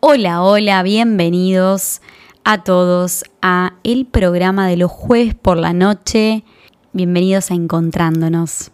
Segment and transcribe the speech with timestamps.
[0.00, 2.02] Hola, hola, bienvenidos
[2.44, 6.44] a todos a el programa de los jueves por la noche.
[6.92, 8.72] Bienvenidos a Encontrándonos.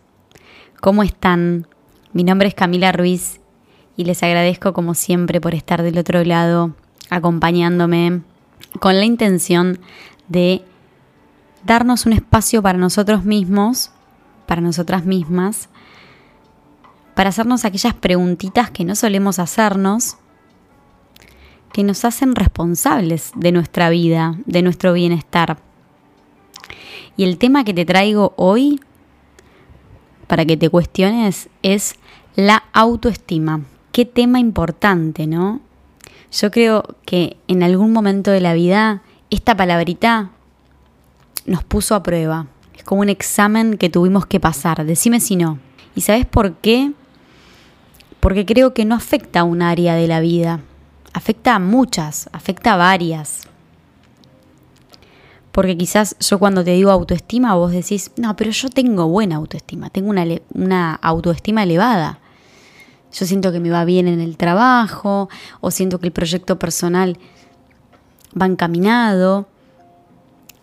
[0.80, 1.68] ¿Cómo están?
[2.12, 3.40] Mi nombre es Camila Ruiz
[3.96, 6.74] y les agradezco como siempre por estar del otro lado
[7.08, 8.22] acompañándome
[8.80, 9.78] con la intención
[10.26, 10.64] de
[11.64, 13.92] darnos un espacio para nosotros mismos,
[14.46, 15.68] para nosotras mismas,
[17.14, 20.16] para hacernos aquellas preguntitas que no solemos hacernos
[21.72, 25.58] que nos hacen responsables de nuestra vida, de nuestro bienestar.
[27.16, 28.80] Y el tema que te traigo hoy,
[30.26, 31.96] para que te cuestiones, es
[32.36, 33.62] la autoestima.
[33.90, 35.60] Qué tema importante, ¿no?
[36.30, 40.30] Yo creo que en algún momento de la vida esta palabrita
[41.46, 42.46] nos puso a prueba.
[42.76, 44.84] Es como un examen que tuvimos que pasar.
[44.84, 45.58] Decime si no.
[45.94, 46.92] ¿Y sabes por qué?
[48.20, 50.60] Porque creo que no afecta a un área de la vida
[51.12, 53.48] afecta a muchas, afecta a varias.
[55.50, 59.90] Porque quizás yo cuando te digo autoestima, vos decís, no, pero yo tengo buena autoestima,
[59.90, 60.24] tengo una,
[60.54, 62.20] una, autoestima elevada.
[63.12, 65.28] Yo siento que me va bien en el trabajo,
[65.60, 67.18] o siento que el proyecto personal
[68.40, 69.46] va encaminado.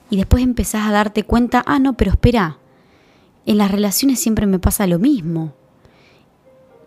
[0.10, 2.58] Y después empezás a darte cuenta, ah, no, pero espera,
[3.46, 5.54] en las relaciones siempre me pasa lo mismo.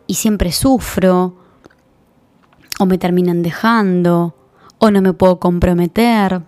[0.08, 1.36] Y siempre sufro,
[2.82, 4.34] o me terminan dejando,
[4.78, 6.42] o no me puedo comprometer.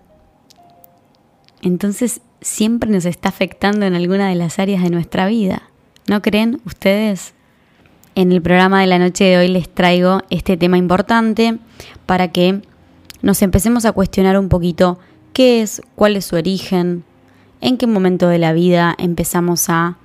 [1.62, 5.62] Entonces siempre nos está afectando en alguna de las áreas de nuestra vida.
[6.08, 7.34] ¿No creen ustedes?
[8.16, 11.58] En el programa de la noche de hoy les traigo este tema importante
[12.04, 12.62] para que
[13.22, 14.98] nos empecemos a cuestionar un poquito
[15.32, 17.04] qué es, cuál es su origen,
[17.60, 19.98] en qué momento de la vida empezamos a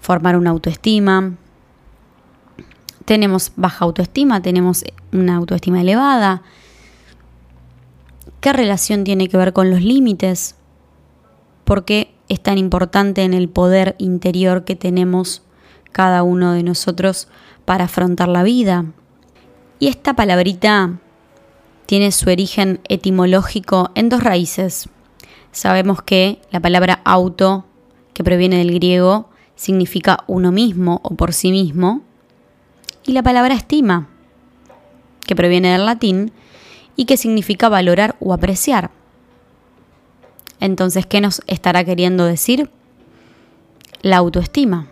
[0.00, 1.32] formar una autoestima,
[3.06, 4.84] tenemos baja autoestima, tenemos
[5.14, 6.42] una autoestima elevada.
[8.40, 10.56] ¿Qué relación tiene que ver con los límites?
[11.64, 15.42] ¿Por qué es tan importante en el poder interior que tenemos
[15.92, 17.28] cada uno de nosotros
[17.64, 18.84] para afrontar la vida?
[19.78, 20.98] Y esta palabrita
[21.86, 24.88] tiene su origen etimológico en dos raíces.
[25.52, 27.64] Sabemos que la palabra auto,
[28.12, 32.02] que proviene del griego, significa uno mismo o por sí mismo,
[33.06, 34.08] y la palabra estima,
[35.26, 36.32] que proviene del latín
[36.96, 38.90] y que significa valorar o apreciar.
[40.60, 42.70] Entonces, ¿qué nos estará queriendo decir?
[44.02, 44.88] La autoestima.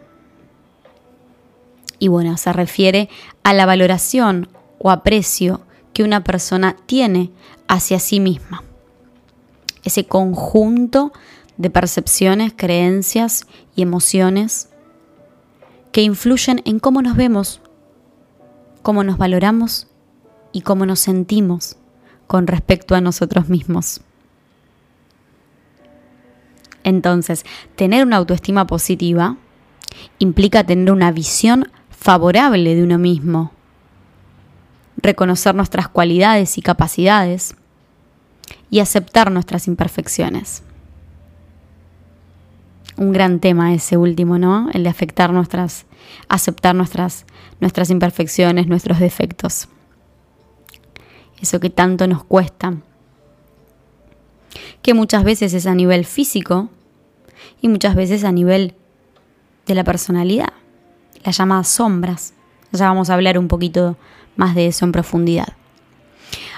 [1.98, 3.08] Y bueno, se refiere
[3.42, 4.48] a la valoración
[4.78, 5.60] o aprecio
[5.92, 7.30] que una persona tiene
[7.68, 8.64] hacia sí misma.
[9.84, 11.12] Ese conjunto
[11.56, 14.68] de percepciones, creencias y emociones
[15.92, 17.62] que influyen en cómo nos vemos
[18.82, 19.86] cómo nos valoramos
[20.52, 21.76] y cómo nos sentimos
[22.26, 24.00] con respecto a nosotros mismos.
[26.84, 27.44] Entonces,
[27.76, 29.36] tener una autoestima positiva
[30.18, 33.52] implica tener una visión favorable de uno mismo,
[34.96, 37.54] reconocer nuestras cualidades y capacidades
[38.70, 40.62] y aceptar nuestras imperfecciones
[42.96, 44.68] un gran tema ese último, ¿no?
[44.72, 45.86] El de afectar nuestras,
[46.28, 47.26] aceptar nuestras,
[47.60, 49.68] nuestras imperfecciones, nuestros defectos.
[51.42, 52.72] Eso que tanto nos cuesta.
[54.80, 56.70] Que muchas veces es a nivel físico
[57.60, 58.74] y muchas veces a nivel
[59.66, 60.54] de la personalidad.
[61.22, 62.32] Las llamadas sombras.
[62.72, 63.98] Ya vamos a hablar un poquito
[64.36, 65.48] más de eso en profundidad.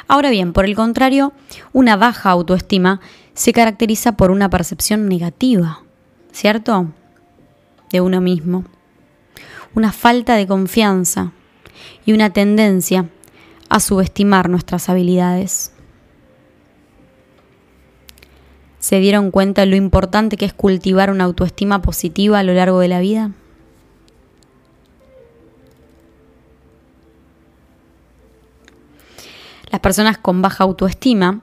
[0.06, 1.32] Ahora bien, por el contrario,
[1.72, 3.00] una baja autoestima
[3.32, 5.80] se caracteriza por una percepción negativa
[6.34, 6.88] ¿cierto?
[7.90, 8.64] De uno mismo.
[9.74, 11.32] Una falta de confianza
[12.04, 13.08] y una tendencia
[13.74, 15.72] a subestimar nuestras habilidades.
[18.78, 22.86] ¿Se dieron cuenta lo importante que es cultivar una autoestima positiva a lo largo de
[22.86, 23.32] la vida?
[29.72, 31.40] Las personas con baja autoestima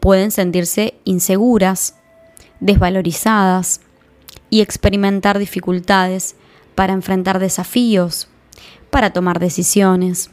[0.00, 1.94] pueden sentirse inseguras,
[2.58, 3.82] desvalorizadas,
[4.50, 6.34] y experimentar dificultades
[6.74, 8.26] para enfrentar desafíos,
[8.90, 10.30] para tomar decisiones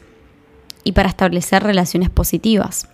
[0.84, 2.88] y para establecer relaciones positivas.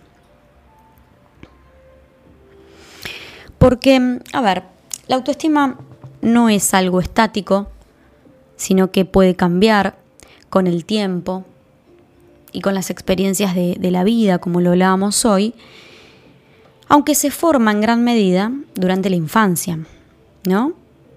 [3.57, 4.63] Porque, a ver,
[5.07, 5.77] la autoestima
[6.21, 7.67] no es algo estático,
[8.55, 9.97] sino que puede cambiar
[10.49, 11.45] con el tiempo
[12.51, 15.53] y con las experiencias de, la vida, como lo hablábamos hoy,
[16.87, 19.79] aunque se forma en gran medida durante la infancia,
[20.45, 20.73] ¿no?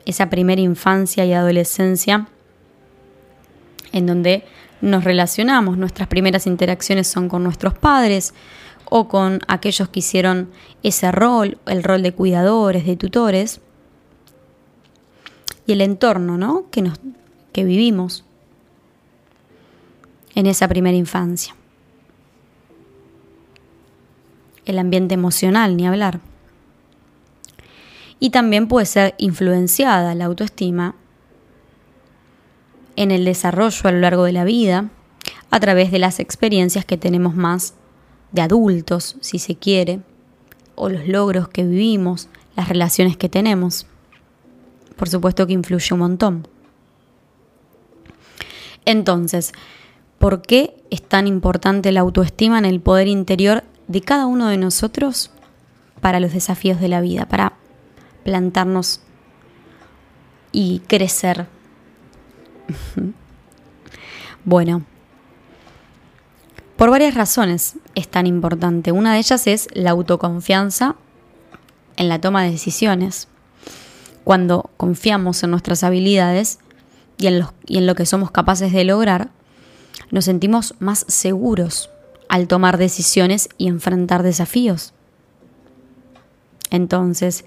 [0.07, 2.29] esa primera infancia y adolescencia
[3.93, 4.45] en donde
[4.85, 5.79] nos relacionamos.
[5.79, 8.35] Nuestras primeras interacciones son con nuestros padres
[8.85, 10.51] o con aquellos que hicieron
[10.83, 13.61] ese rol, el rol de cuidadores, de tutores,
[15.67, 16.67] y el entorno ¿no?
[16.71, 17.01] que, nos,
[17.53, 18.25] que vivimos
[20.35, 21.57] en esa primera infancia.
[24.67, 26.21] El ambiente emocional, ni hablar.
[28.21, 30.95] Y también puede ser influenciada la autoestima
[32.97, 34.91] en el desarrollo a lo largo de la vida
[35.51, 37.75] a través de las experiencias que tenemos más
[38.33, 40.01] de adultos, si se quiere,
[40.75, 43.87] o los logros que vivimos, las relaciones que tenemos.
[44.97, 46.49] Por supuesto que influye un montón.
[48.85, 49.53] Entonces,
[50.19, 54.59] ¿por qué es tan importante la autoestima en el poder interior de cada uno de
[54.59, 55.31] nosotros
[56.01, 57.55] para los desafíos de la vida, para
[58.25, 59.01] plantarnos
[60.53, 61.47] y crecer?
[64.45, 64.85] Bueno,
[66.77, 68.93] por varias razones es tan importante.
[68.93, 70.97] Una de ellas es la autoconfianza
[71.97, 73.29] en la toma de decisiones.
[74.25, 76.59] Cuando confiamos en nuestras habilidades
[77.19, 79.31] y en, y en lo que somos capaces de lograr,
[80.11, 81.91] nos sentimos más seguros
[82.29, 84.93] al tomar decisiones y enfrentar desafíos.
[86.71, 87.45] Entonces,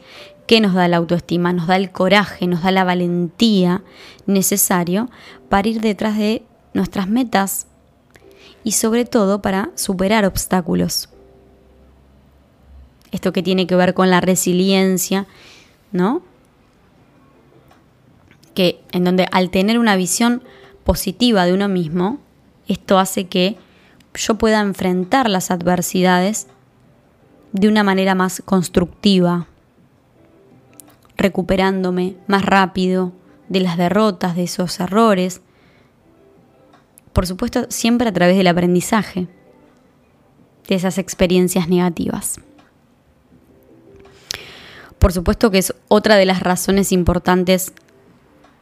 [0.48, 1.54] ¿qué nos da la autoestima?
[1.54, 3.84] Nos da el coraje, nos da la valentía
[4.26, 5.10] necesario
[5.50, 7.68] para ir detrás de nuestras metas
[8.64, 11.10] y sobre todo para superar obstáculos.
[13.12, 15.28] Esto que tiene que ver con la resiliencia,
[15.92, 16.22] ¿no?
[18.54, 20.44] Que en donde al tener una visión
[20.84, 22.20] positiva de uno mismo,
[22.68, 23.58] esto hace que
[24.14, 26.48] yo pueda enfrentar las adversidades
[27.54, 29.48] de una manera más constructiva,
[31.18, 33.14] recuperándome más rápido
[33.50, 35.42] de las derrotas, de esos errores.
[37.14, 39.28] Por supuesto, siempre a través del aprendizaje
[40.68, 42.40] de esas experiencias negativas.
[45.00, 47.74] Por supuesto que es otra de las razones importantes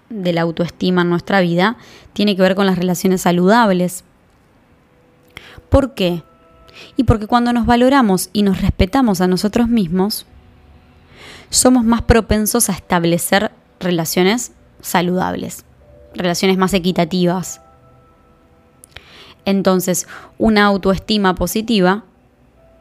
[0.09, 1.77] de la autoestima en nuestra vida,
[2.13, 4.03] tiene que ver con las relaciones saludables.
[5.69, 6.23] ¿Por qué?
[6.95, 10.25] Y porque cuando nos valoramos y nos respetamos a nosotros mismos,
[11.49, 14.51] somos más propensos a establecer relaciones
[14.81, 15.65] saludables,
[16.13, 17.61] relaciones más equitativas.
[19.45, 20.07] Entonces,
[20.37, 22.03] una autoestima positiva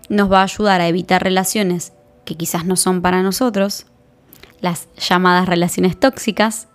[0.09, 1.93] nos va a ayudar a evitar relaciones
[2.25, 3.87] que quizás no son para nosotros,
[4.61, 6.69] las llamadas relaciones tóxicas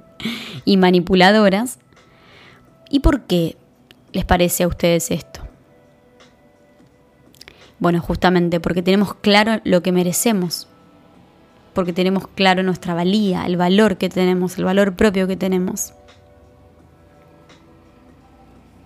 [0.64, 1.78] y manipuladoras.
[2.90, 3.56] ¿Y por qué
[4.12, 5.40] les parece a ustedes esto?
[7.78, 10.67] Bueno, justamente porque tenemos claro lo que merecemos,
[11.72, 15.92] porque tenemos claro nuestra valía, el valor que tenemos, el valor propio que tenemos.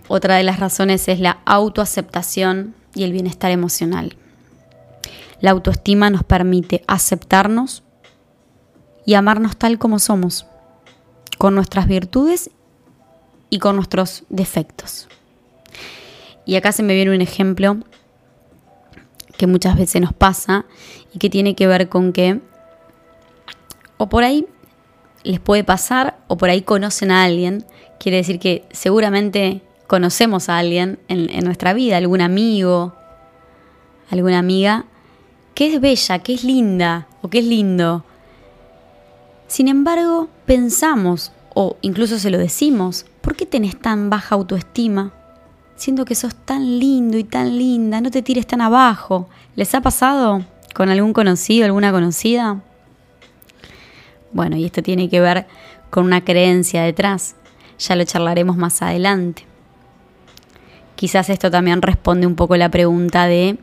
[0.08, 4.16] Otra de las razones es la autoaceptación y el bienestar emocional.
[5.40, 7.82] La autoestima nos permite aceptarnos
[9.04, 10.46] y amarnos tal como somos,
[11.38, 12.50] con nuestras virtudes
[13.50, 15.08] y con nuestros defectos.
[16.44, 17.78] Y acá se me viene un ejemplo
[19.36, 20.66] que muchas veces nos pasa
[21.12, 22.40] y que tiene que ver con que
[23.96, 24.46] o por ahí
[25.22, 27.64] les puede pasar o por ahí conocen a alguien.
[27.98, 32.94] Quiere decir que seguramente conocemos a alguien en, nuestra vida, algún amigo,
[34.10, 34.84] alguna amiga,
[35.54, 38.04] que es bella, que es linda o que es lindo.
[39.46, 45.12] Sin embargo, pensamos o incluso se lo decimos, ¿por qué tenés tan baja autoestima?
[45.82, 49.28] siento que sos tan lindo y tan linda, no te tires tan abajo.
[49.56, 52.62] ¿Les ha pasado con algún conocido, alguna conocida?
[54.32, 55.46] Bueno, y esto tiene que ver
[55.90, 57.36] con una creencia detrás.
[57.78, 59.44] Ya lo charlaremos más adelante.
[60.96, 63.58] Quizás esto también responde un poco la pregunta de,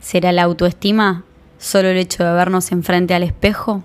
[0.00, 1.24] ¿será la autoestima
[1.58, 3.82] solo el hecho de vernos enfrente al espejo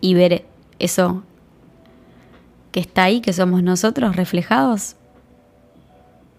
[0.00, 0.44] y ver
[0.78, 1.22] eso
[2.72, 4.96] que está ahí, que somos nosotros reflejados?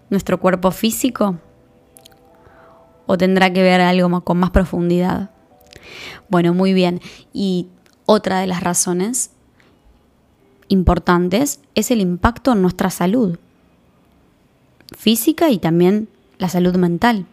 [0.10, 1.38] nuestro cuerpo físico?
[3.06, 5.32] ¿O tendrá que ver algo con más profundidad?
[6.30, 7.02] Bueno, muy bien.
[7.34, 7.68] Y
[8.12, 9.30] otra de las razones
[10.68, 13.38] importantes es el impacto en nuestra salud
[14.98, 17.28] física y también la salud mental.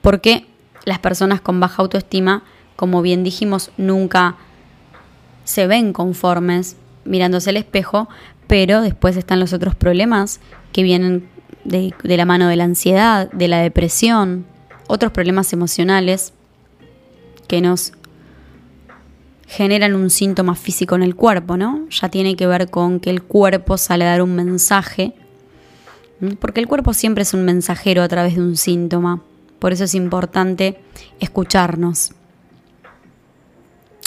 [0.00, 0.46] Porque
[0.86, 2.44] las personas con baja autoestima,
[2.76, 4.36] como bien dijimos, nunca
[5.44, 8.08] se ven conformes mirándose al espejo,
[8.46, 10.40] pero después están los otros problemas
[10.72, 11.28] que vienen
[11.64, 14.46] de, la mano de la ansiedad, de la depresión,
[14.86, 16.32] otros problemas emocionales
[17.48, 17.92] que nos
[19.52, 21.86] generan un síntoma físico en el cuerpo, ¿no?
[21.90, 25.12] Ya tiene que ver con que el cuerpo sale a dar un mensaje
[26.40, 29.20] Porque el cuerpo siempre es un mensajero a través de un síntoma.
[29.58, 30.80] Por eso es importante
[31.20, 32.12] escucharnos.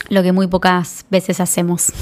[0.10, 1.94] Lo que muy pocas veces hacemos.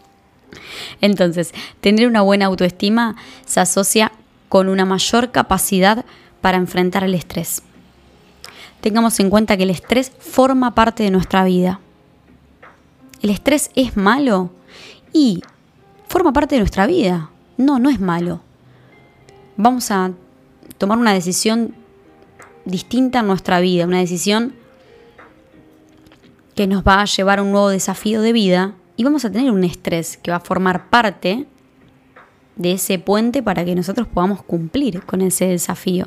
[1.02, 4.12] Entonces, tener una buena autoestima se asocia
[4.48, 6.06] con una mayor capacidad
[6.40, 7.62] para enfrentar el estrés.
[8.80, 11.80] Tengamos en cuenta que el estrés forma parte de nuestra vida.
[13.22, 14.50] ¿El estrés es malo?
[15.12, 15.42] Y
[16.08, 17.30] forma parte de nuestra vida.
[17.56, 18.40] No, no es malo.
[19.56, 20.12] Vamos a
[20.78, 21.74] tomar una decisión
[22.64, 24.54] distinta en nuestra vida, una decisión
[26.54, 29.50] que nos va a llevar a un nuevo desafío de vida y vamos a tener
[29.50, 31.46] un estrés que va a formar parte
[32.56, 36.06] de ese puente para que nosotros podamos cumplir con ese desafío.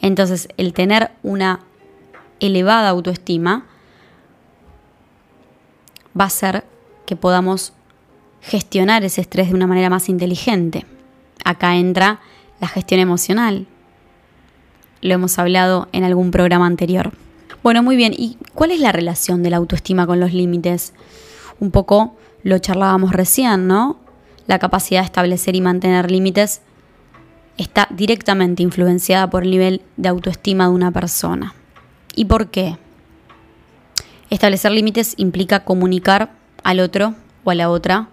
[0.00, 1.60] Entonces, el tener una
[2.40, 3.66] elevada autoestima
[6.18, 6.64] va a hacer
[7.06, 7.72] que podamos
[8.40, 10.86] gestionar ese estrés de una manera más inteligente.
[11.44, 12.20] Acá entra
[12.60, 13.66] la gestión emocional.
[15.00, 17.12] Lo hemos hablado en algún programa anterior.
[17.62, 18.12] Bueno, muy bien.
[18.16, 20.92] ¿Y cuál es la relación de la autoestima con los límites?
[21.60, 23.98] Un poco lo charlábamos recién, ¿no?
[24.46, 26.60] La capacidad de establecer y mantener límites
[27.56, 31.54] está directamente influenciada por el nivel de autoestima de una persona.
[32.14, 32.78] ¿Y por qué?
[34.30, 36.32] Establecer límites implica comunicar
[36.64, 37.14] al otro
[37.44, 38.08] o a la otra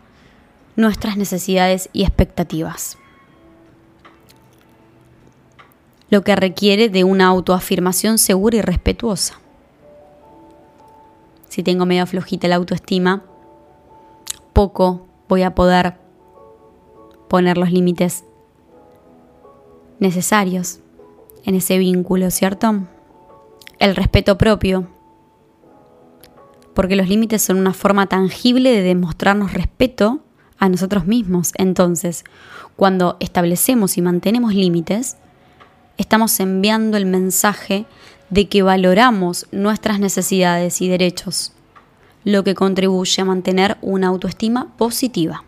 [0.76, 2.98] nuestras necesidades y expectativas.
[6.10, 9.40] Lo que requiere de una autoafirmación segura y respetuosa.
[11.50, 13.24] Si tengo medio flojita la autoestima,
[14.54, 15.96] poco voy a poder
[17.28, 18.24] poner los límites
[20.00, 20.80] necesarios
[21.46, 22.84] en ese vínculo, ¿cierto?
[23.80, 24.88] El respeto propio,
[26.74, 30.24] porque los límites son una forma tangible de demostrarnos respeto
[30.58, 31.52] a nosotros mismos.
[31.56, 32.24] Entonces,
[32.76, 35.18] cuando establecemos y mantenemos límites,
[35.98, 37.86] estamos enviando el mensaje
[38.30, 41.54] de que valoramos nuestras necesidades y derechos,
[42.24, 45.44] lo que contribuye a mantener una autoestima positiva.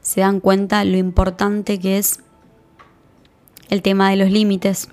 [0.00, 2.20] Se dan cuenta lo importante que es
[3.68, 4.88] el tema de los límites,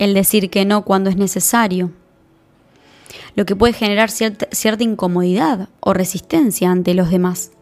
[0.00, 1.92] el decir que no cuando es necesario,
[3.36, 7.52] lo que puede generar cierta, cierta incomodidad o resistencia ante los demás.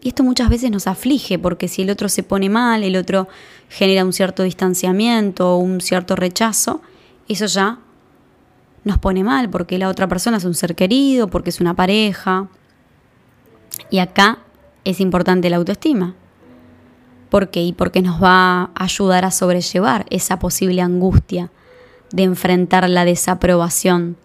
[0.00, 3.28] Y esto muchas veces nos aflige porque si el otro se pone mal, el otro
[3.68, 6.80] genera un cierto distanciamiento o un cierto rechazo,
[7.28, 7.78] eso ya
[8.82, 12.48] nos pone mal porque la otra persona es un ser querido, porque es una pareja.
[13.90, 14.38] Y acá
[14.84, 16.16] es importante la autoestima.
[17.32, 17.62] ¿Por qué?
[17.62, 21.50] Y porque nos va a ayudar a sobrellevar esa posible angustia
[22.12, 24.18] de enfrentar la desaprobación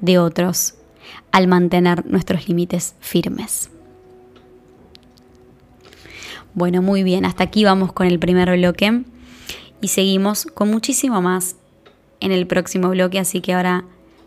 [0.00, 0.74] de otros
[1.30, 3.70] al mantener nuestros límites firmes.
[6.52, 9.04] Bueno, muy bien, hasta aquí vamos con el primer bloque
[9.80, 11.54] y seguimos con muchísimo más
[12.18, 13.84] en el próximo bloque, así que ahora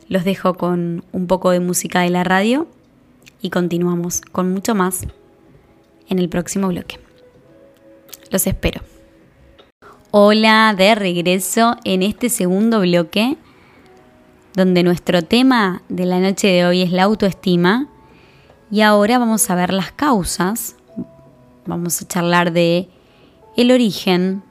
[0.07, 2.69] los dejo con un poco de música de la radio
[3.41, 5.05] y continuamos con mucho más
[6.07, 7.10] en el próximo bloque.
[8.31, 8.81] Los espero.
[10.11, 13.35] Hola, de regreso en este segundo bloque
[14.53, 17.89] donde nuestro tema de la noche de hoy es la autoestima
[18.71, 20.77] y ahora vamos a ver las causas.
[21.65, 22.87] Vamos a charlar de
[23.57, 24.43] el origen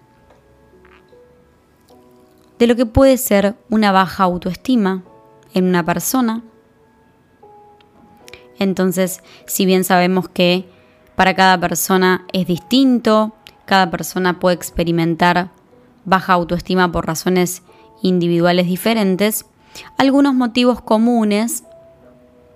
[2.58, 5.02] de lo que puede ser una baja autoestima
[5.54, 6.42] en una persona.
[8.58, 10.68] Entonces, si bien sabemos que
[11.16, 13.34] para cada persona es distinto,
[13.70, 15.52] cada persona puede experimentar
[16.04, 17.62] baja autoestima por razones
[18.02, 19.46] individuales diferentes,
[19.96, 21.62] algunos motivos comunes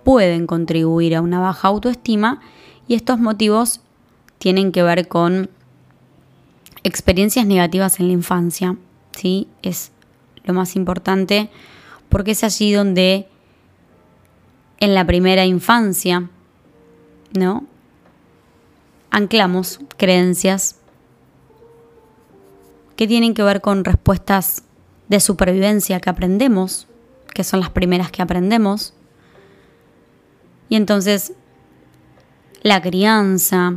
[0.02, 2.40] pueden contribuir a una baja autoestima
[2.88, 3.80] y estos motivos
[4.38, 5.50] tienen que ver con
[6.82, 8.76] experiencias negativas en la infancia,
[9.12, 9.46] ¿sí?
[9.62, 9.92] Es
[10.42, 11.48] lo más importante
[12.08, 13.28] porque es allí donde
[14.80, 16.28] en la primera infancia,
[17.38, 17.62] ¿no?
[19.12, 20.80] Anclamos creencias
[22.96, 24.62] que tienen que ver con respuestas
[25.08, 26.86] de supervivencia que aprendemos
[27.34, 28.94] que son las primeras que aprendemos.
[30.70, 31.34] Y entonces
[32.62, 33.74] la crianza,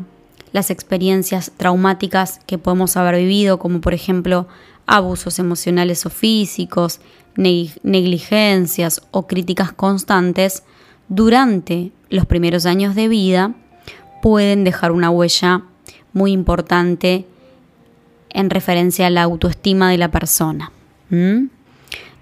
[0.53, 4.47] las experiencias traumáticas que podemos haber vivido, como por ejemplo
[4.85, 7.01] abusos emocionales o físicos,
[7.35, 10.63] negligencias o críticas constantes,
[11.09, 13.53] durante los primeros años de vida
[14.21, 15.63] pueden dejar una huella
[16.13, 17.27] muy importante
[18.29, 20.71] en referencia a la autoestima de la persona.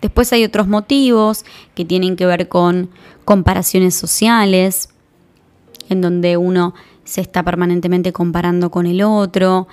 [0.01, 2.89] Después hay otros motivos que tienen que ver con
[3.24, 4.89] comparaciones sociales,
[5.89, 9.67] en donde uno se está permanentemente comparando con el otro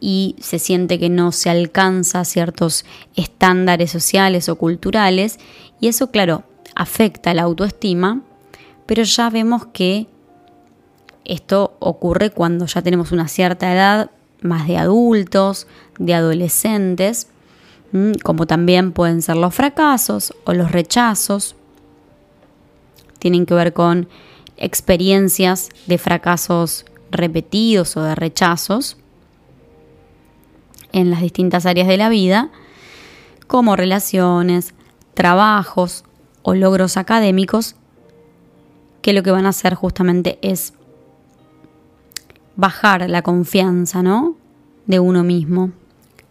[0.00, 5.38] y se siente que no se alcanza ciertos estándares sociales o culturales
[5.80, 8.22] y eso claro afecta la autoestima,
[8.86, 10.06] pero ya vemos que
[11.24, 14.10] esto ocurre cuando ya tenemos una cierta edad,
[14.42, 15.66] más de adultos,
[15.98, 17.28] de adolescentes,
[18.22, 21.54] como también pueden ser los fracasos o los rechazos.
[23.18, 24.08] Tienen que ver con
[24.56, 28.96] experiencias de fracasos repetidos o de rechazos
[30.92, 32.50] en las distintas áreas de la vida,
[33.46, 34.74] como relaciones,
[35.14, 36.04] trabajos
[36.42, 37.76] o logros académicos,
[39.02, 40.72] que lo que van a hacer justamente es
[42.56, 44.36] bajar la confianza, ¿no?
[44.86, 45.72] de uno mismo.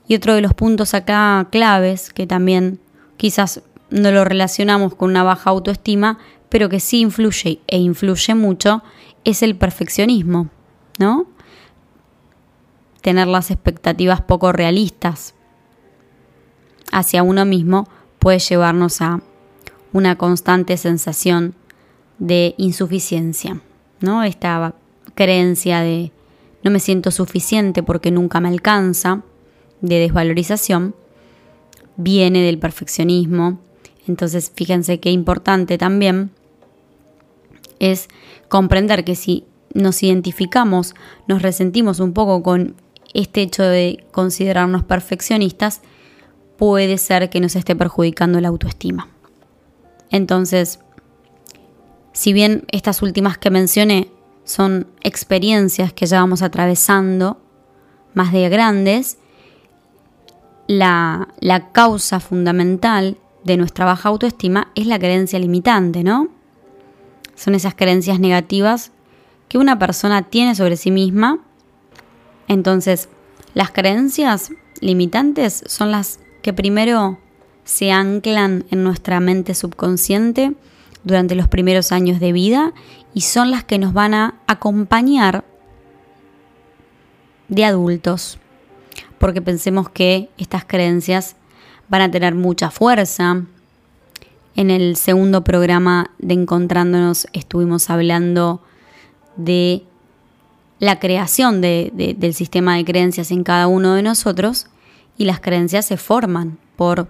[0.08, 2.80] Y otro de los puntos acá claves, que también
[3.18, 8.84] quizás no lo relacionamos con una baja autoestima, pero que sí influye e influye mucho,
[9.24, 10.50] es el perfeccionismo,
[11.00, 11.28] ¿no?
[13.02, 15.34] Tener las expectativas poco realistas
[16.92, 17.88] hacia uno mismo
[18.20, 19.22] puede llevarnos a
[19.92, 21.56] una constante sensación
[22.20, 23.62] de insuficiencia,
[24.02, 24.24] ¿no?
[24.24, 24.76] Esta
[25.16, 26.12] creencia de
[26.66, 29.22] no me siento suficiente porque nunca me alcanza,
[29.82, 30.96] de desvalorización,
[31.96, 33.60] viene del perfeccionismo.
[34.08, 36.32] Entonces, fíjense qué importante también
[37.78, 38.08] es
[38.50, 39.46] comprender que si
[39.76, 40.96] nos identificamos,
[41.28, 42.74] nos resentimos un poco con
[43.14, 45.82] este hecho de considerarnos perfeccionistas,
[46.58, 49.08] puede ser que nos esté perjudicando la autoestima.
[50.10, 50.80] Entonces,
[52.12, 54.10] si bien estas últimas que mencioné
[54.46, 57.42] son experiencias que ya vamos atravesando,
[58.14, 59.18] más de grandes,
[60.68, 66.30] la, la causa fundamental de nuestra baja autoestima es la creencia limitante, ¿no?
[67.36, 68.92] Son esas creencias negativas
[69.50, 71.40] que una persona tiene sobre sí misma.
[72.48, 73.10] Entonces,
[73.54, 77.20] las creencias limitantes son las que primero
[77.64, 80.54] se anclan en nuestra mente subconsciente
[81.04, 82.74] durante los primeros años de vida
[83.16, 85.46] y son las que nos van a acompañar
[87.48, 88.38] de adultos,
[89.18, 91.38] porque pensemos que estas creencias
[91.88, 93.44] van a tener mucha fuerza.
[94.58, 98.62] En el segundo programa de Encontrándonos estuvimos hablando
[99.38, 99.84] de
[100.80, 104.68] la creación del sistema de creencias en cada uno de nosotros
[105.18, 107.08] y las creencias se forman por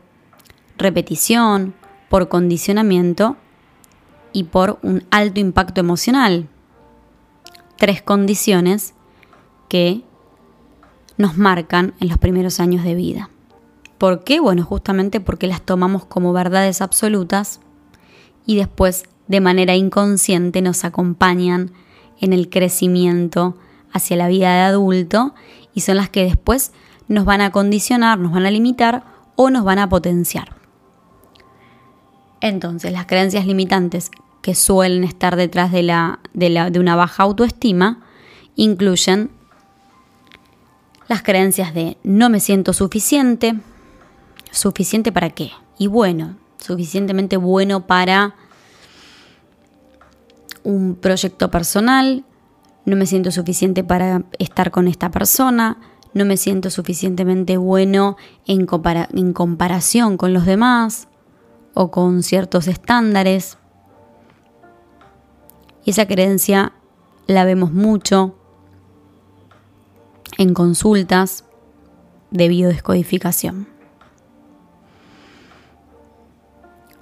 [0.77, 1.73] repetición,
[2.09, 3.37] por condicionamiento
[4.35, 6.49] y por un alto impacto emocional.
[7.77, 8.93] Tres condiciones
[9.69, 10.01] que
[11.17, 13.29] nos marcan en los primeros años de vida.
[13.97, 14.41] ¿Por qué?
[14.41, 17.61] Bueno, justamente porque las tomamos como verdades absolutas
[18.45, 21.71] y después de manera inconsciente nos acompañan
[22.19, 23.55] en el crecimiento
[23.93, 25.33] hacia la vida de adulto
[25.73, 26.73] y son las que después
[27.07, 29.05] nos van a condicionar, nos van a limitar
[29.37, 30.57] o nos van a potenciar.
[32.41, 34.11] Entonces, las creencias limitantes
[34.45, 38.03] que suelen estar detrás de, la, de, una baja autoestima
[38.55, 39.31] incluyen
[41.07, 43.55] las creencias de no me siento suficiente,
[44.51, 48.35] suficiente para qué, y bueno, suficientemente bueno para
[50.61, 52.23] un proyecto personal,
[52.85, 55.79] no me siento suficiente para estar con esta persona,
[56.13, 58.67] no me siento suficientemente bueno en,
[59.11, 61.07] en comparación con los demás
[61.73, 63.57] o con ciertos estándares.
[65.85, 66.73] Y esa creencia
[67.27, 68.35] la vemos mucho
[70.37, 71.45] en consultas
[72.31, 73.67] de biodescodificación.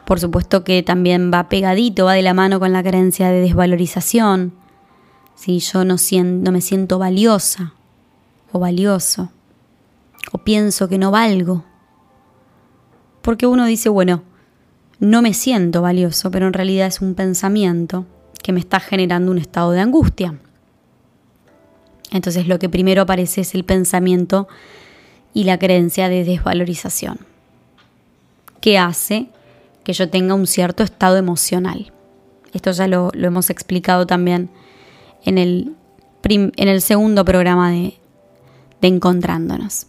[0.06, 4.54] Por supuesto que también va pegadito, va de la mano con la creencia de desvalorización.
[5.34, 7.74] Si yo no, siento, no me siento valiosa
[8.52, 9.32] o valioso,
[10.34, 11.64] o pienso que no valgo.
[13.22, 14.24] Porque uno dice, bueno,
[15.00, 18.06] no me siento valioso, pero en realidad es un pensamiento
[18.44, 20.36] que me está generando un estado de angustia.
[22.12, 24.48] Entonces lo que primero aparece es el pensamiento
[25.34, 27.18] y la creencia de desvalorización,
[28.62, 29.30] que hace
[29.84, 31.92] que yo tenga un cierto estado emocional.
[32.54, 34.52] Esto ya lo, hemos explicado también
[35.26, 35.74] en el,
[36.24, 37.98] en el segundo programa de,
[38.80, 39.88] de Encontrándonos.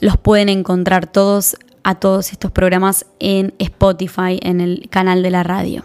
[0.00, 5.42] Los pueden encontrar todos a todos estos programas en Spotify, en el canal de la
[5.42, 5.84] radio.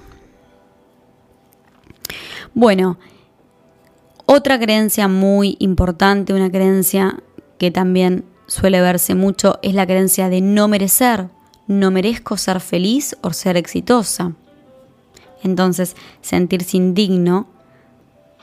[2.55, 2.97] Bueno,
[4.25, 7.21] otra creencia muy importante, una creencia
[7.57, 11.27] que también suele verse mucho, es la creencia de no merecer,
[11.67, 14.31] no merezco ser feliz o ser exitosa.
[15.43, 17.47] Entonces, sentirse indigno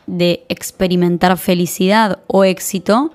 [0.07, 3.13] de experimentar felicidad o éxito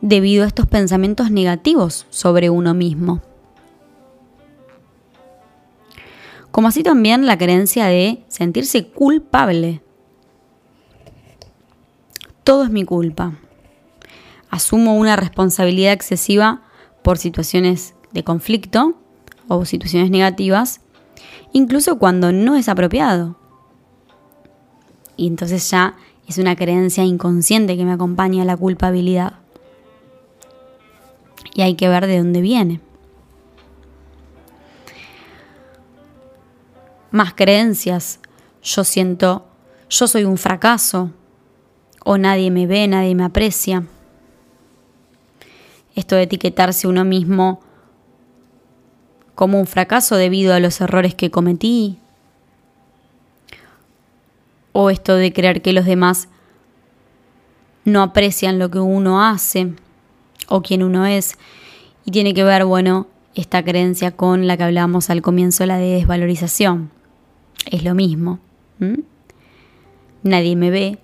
[0.00, 3.20] debido a estos pensamientos negativos sobre uno mismo.
[6.54, 9.82] Como así también la creencia de sentirse culpable.
[12.44, 13.32] Todo es mi culpa.
[14.50, 16.62] Asumo una responsabilidad excesiva
[17.02, 18.94] por situaciones de conflicto
[19.48, 20.80] o situaciones negativas,
[21.52, 23.36] incluso cuando no es apropiado.
[25.16, 25.96] Y entonces ya
[26.28, 29.40] es una creencia inconsciente que me acompaña la culpabilidad.
[31.52, 32.80] Y hay que ver de dónde viene.
[37.14, 38.18] Más creencias.
[38.60, 39.46] Yo siento,
[39.88, 41.12] yo soy un fracaso.
[42.04, 43.86] O nadie me ve, nadie me aprecia.
[45.94, 47.60] Esto de etiquetarse uno mismo
[49.36, 52.00] como un fracaso debido a los errores que cometí.
[54.72, 56.28] O esto de creer que los demás
[57.84, 59.72] no aprecian lo que uno hace
[60.48, 61.38] o quien uno es.
[62.04, 65.90] Y tiene que ver, bueno, esta creencia con la que hablábamos al comienzo, la de
[65.90, 66.90] desvalorización.
[67.70, 68.38] Es lo mismo.
[70.22, 70.98] Nadie me ve.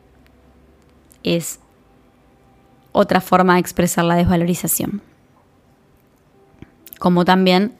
[1.23, 1.61] Es
[2.93, 5.03] otra forma de expresar la desvalorización.
[6.99, 7.75] Como también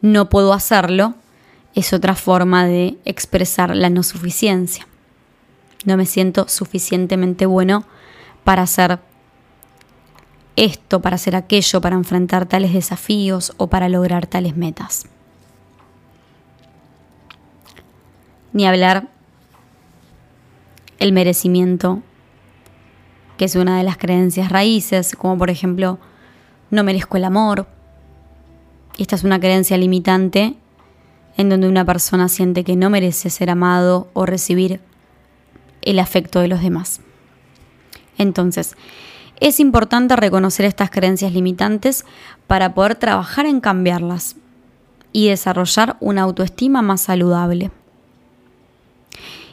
[0.00, 1.14] no puedo hacerlo,
[1.74, 4.86] es otra forma de expresar la no suficiencia.
[5.84, 7.84] No me siento suficientemente bueno
[8.44, 8.98] para hacer
[10.56, 15.06] esto, para hacer aquello, para enfrentar tales desafíos o para lograr tales metas.
[18.58, 19.06] Ni hablar
[20.98, 22.02] el merecimiento,
[23.36, 26.00] que es una de las creencias raíces, como por ejemplo,
[26.72, 27.68] no merezco el amor.
[28.98, 30.56] Esta es una creencia limitante
[31.36, 34.80] en donde una persona siente que no merece ser amado o recibir
[35.82, 37.00] el afecto de los demás.
[38.16, 38.74] Entonces,
[39.38, 42.04] es importante reconocer estas creencias limitantes
[42.48, 44.34] para poder trabajar en cambiarlas
[45.12, 47.70] y desarrollar una autoestima más saludable.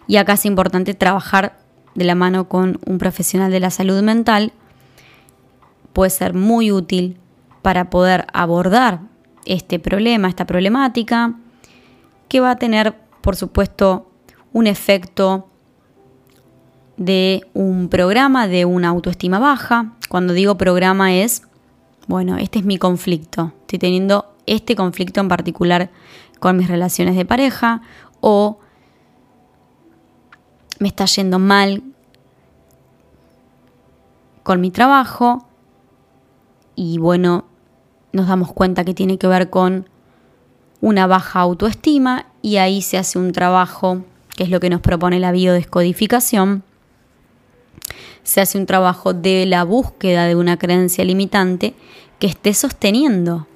[0.08, 1.58] Y acá es importante trabajar
[1.96, 4.54] de la mano con un profesional de la salud mental.
[5.94, 7.18] Puede ser muy útil
[7.62, 9.00] para poder abordar
[9.46, 11.36] este problema, esta problemática,
[12.28, 14.12] que va a tener, por supuesto,
[14.54, 15.48] un efecto
[16.98, 19.94] de un programa de una autoestima baja.
[20.10, 21.44] Cuando digo programa es,
[22.08, 23.54] bueno, este es mi conflicto.
[23.62, 25.90] Estoy teniendo este conflicto en particular
[26.40, 27.82] con mis relaciones de pareja
[28.22, 28.60] o
[30.80, 31.84] me está yendo mal
[34.44, 35.48] con mi trabajo
[36.76, 37.46] y bueno,
[38.12, 39.90] nos damos cuenta que tiene que ver con
[40.82, 44.04] una baja autoestima y ahí se hace un trabajo
[44.36, 46.64] que es lo que nos propone la biodescodificación
[48.26, 51.76] se hace un trabajo de la búsqueda de una creencia limitante
[52.20, 53.48] que esté sosteniendo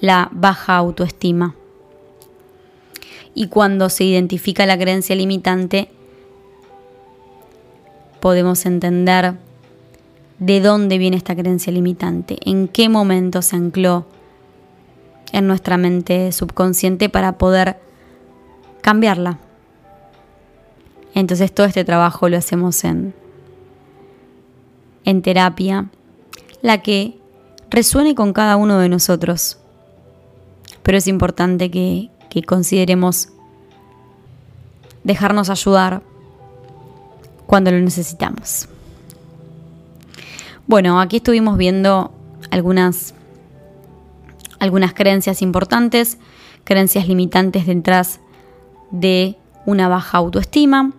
[0.00, 1.56] la baja autoestima.
[3.34, 5.90] Y cuando se identifica la creencia limitante,
[8.24, 9.34] podemos entender
[10.38, 14.06] de dónde viene esta creencia limitante, en qué momento se ancló
[15.32, 17.76] en nuestra mente subconsciente para poder
[18.80, 19.40] cambiarla.
[21.14, 23.14] Entonces todo este trabajo lo hacemos en
[25.04, 25.90] en terapia,
[26.62, 27.18] la que
[27.68, 29.58] resuene con cada uno de nosotros.
[30.82, 33.28] Pero es importante que, que consideremos
[35.02, 36.13] dejarnos ayudar
[37.46, 38.68] cuando lo necesitamos.
[40.66, 42.12] Bueno, aquí estuvimos viendo
[42.50, 43.14] algunas,
[44.58, 46.18] algunas creencias importantes,
[46.64, 48.20] creencias limitantes detrás
[48.90, 50.92] de una baja autoestima.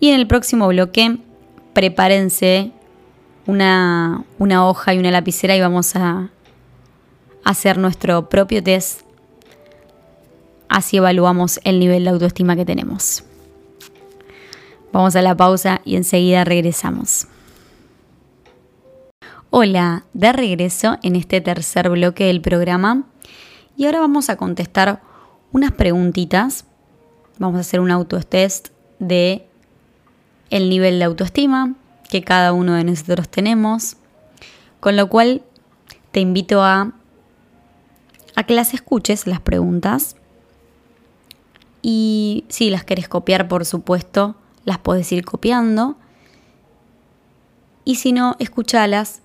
[0.00, 1.18] Y en el próximo bloque
[1.72, 2.72] prepárense
[3.46, 6.30] una, hoja y una lapicera y vamos a
[7.44, 9.02] hacer nuestro propio test.
[10.68, 13.22] Así evaluamos el nivel de autoestima que tenemos.
[14.96, 17.26] Vamos a la pausa y enseguida regresamos.
[19.50, 23.04] Hola, de regreso en este tercer bloque del programa
[23.76, 25.02] y ahora vamos a contestar
[25.52, 26.64] unas preguntitas.
[27.38, 29.46] Vamos a hacer un autotest de
[30.48, 31.74] el nivel de autoestima
[32.08, 33.98] que cada uno de nosotros tenemos,
[34.80, 35.42] con lo cual
[36.10, 36.94] te invito a,
[38.34, 40.16] a que las escuches, las preguntas,
[41.82, 45.96] y si las querés copiar, por supuesto, las puedes ir copiando,
[47.86, 49.22] y si no, escúchalas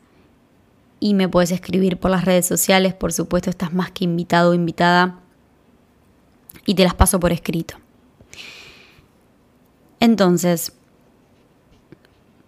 [0.99, 4.53] y me puedes escribir por las redes sociales, por supuesto estás más que invitado o
[4.53, 5.19] invitada
[6.65, 7.75] y te las paso por escrito.
[9.99, 10.73] Entonces,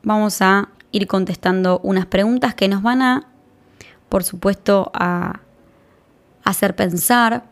[0.04, 3.28] vamos a ir contestando unas preguntas que nos van a,
[4.08, 5.40] por supuesto, a
[6.44, 7.46] hacer pensar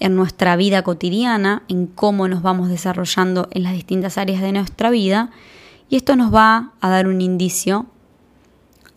[0.00, 4.90] en nuestra vida cotidiana, en cómo nos vamos desarrollando en las distintas áreas de nuestra
[4.90, 5.30] vida,
[5.88, 7.86] y esto nos va a dar un indicio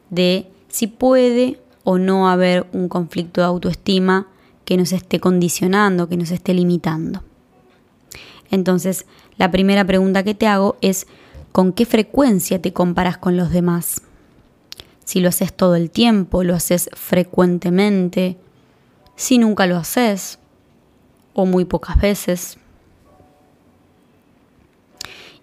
[0.10, 4.28] de si puede o no haber un conflicto de autoestima
[4.66, 7.24] que nos esté condicionando, que nos esté limitando.
[8.52, 9.06] Entonces,
[9.38, 11.08] la primera pregunta que te hago es,
[11.52, 14.02] ¿con qué frecuencia te comparas con los demás?
[15.06, 18.38] Si lo haces todo el tiempo, lo haces frecuentemente,
[19.16, 20.40] si nunca lo haces
[21.38, 22.58] o muy pocas veces.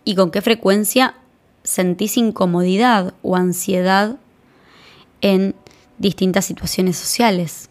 [0.04, 1.14] ¿Y con qué frecuencia
[1.62, 4.18] sentís incomodidad o ansiedad
[5.22, 5.54] en
[5.98, 7.70] distintas situaciones sociales.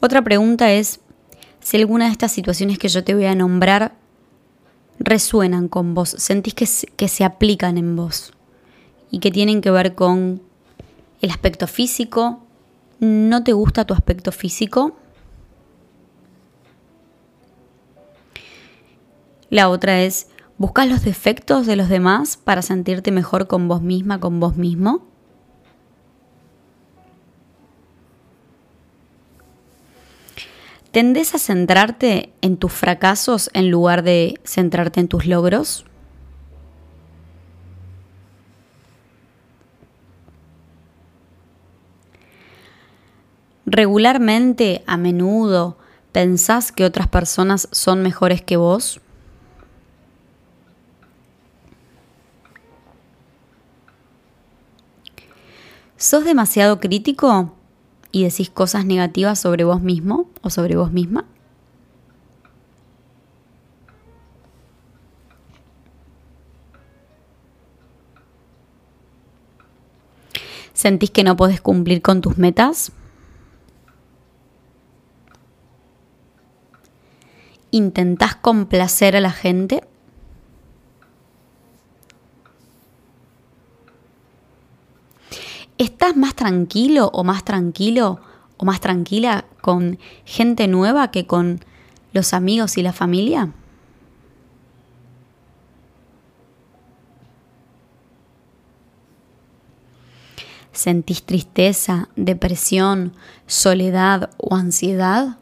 [0.00, 1.00] Otra pregunta es
[1.60, 3.94] si alguna de estas situaciones que yo te voy a nombrar
[4.98, 8.32] resuenan con vos, sentís que que se aplican en vos
[9.10, 10.42] y que tienen que ver con
[11.22, 12.44] el aspecto físico,
[13.00, 14.96] no te gusta tu aspecto físico,
[19.52, 24.18] La otra es, ¿buscas los defectos de los demás para sentirte mejor con vos misma,
[24.18, 25.02] con vos mismo?
[30.90, 35.84] ¿Tendés a centrarte en tus fracasos en lugar de centrarte en tus logros?
[43.64, 45.78] ¿Regularmente, a menudo,
[46.10, 49.00] pensás que otras personas son mejores que vos?
[55.96, 57.54] ¿Sos demasiado crítico
[58.10, 61.24] y decís cosas negativas sobre vos mismo o sobre vos misma?
[70.74, 72.90] ¿Sentís que no podés cumplir con tus metas?
[77.74, 79.82] ¿Intentás complacer a la gente?
[85.78, 88.20] ¿Estás más tranquilo o más tranquilo
[88.58, 91.64] o más tranquila con gente nueva que con
[92.12, 93.54] los amigos y la familia?
[100.72, 103.14] ¿Sentís tristeza, depresión,
[103.46, 105.38] soledad o ansiedad?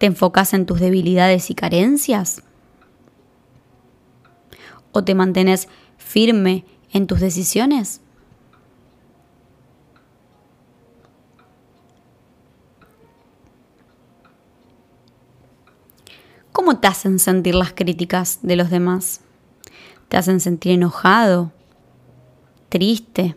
[0.00, 2.42] ¿Te enfocas en tus debilidades y carencias?
[4.92, 8.00] ¿O te mantienes firme en tus decisiones?
[16.50, 19.20] ¿Cómo te hacen sentir las críticas de los demás?
[20.08, 21.52] ¿Te hacen sentir enojado,
[22.70, 23.36] triste?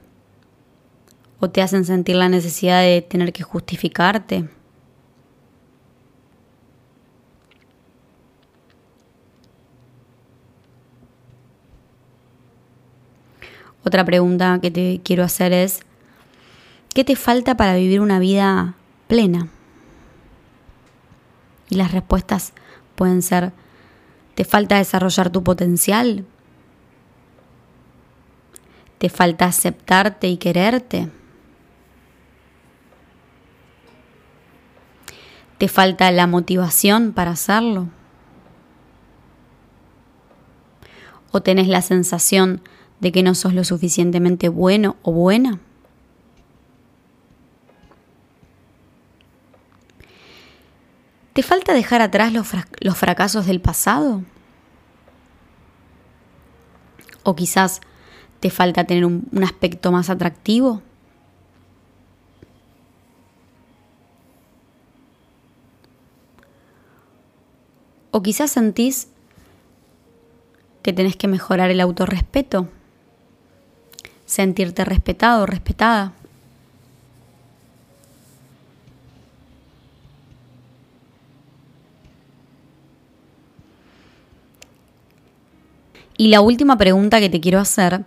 [1.42, 4.48] ¿O te hacen sentir la necesidad de tener que justificarte?
[13.86, 15.82] Otra pregunta que te quiero hacer es,
[16.94, 18.76] ¿qué te falta para vivir una vida
[19.08, 19.50] plena?
[21.70, 22.54] Y las respuestas
[22.96, 23.52] pueden ser,
[24.36, 26.26] ¿te falta desarrollar tu potencial?
[29.00, 31.10] ¿Te falta aceptarte y quererte?
[35.58, 37.90] ¿Te falta la motivación para hacerlo?
[41.32, 42.62] ¿O tenés la sensación
[43.04, 45.60] de que no sos lo suficientemente bueno o buena?
[51.34, 52.48] ¿Te falta dejar atrás los,
[52.80, 54.24] los fracasos del pasado?
[57.24, 57.82] ¿O quizás
[58.40, 60.82] te falta tener un, un aspecto más atractivo?
[68.12, 69.10] ¿O quizás sentís
[70.84, 72.70] que tenés que mejorar el autorrespeto?
[74.34, 76.14] Sentirte respetado, respetada.
[86.18, 88.06] Y la última pregunta que te quiero hacer